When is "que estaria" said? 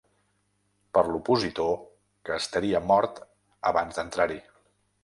2.31-2.85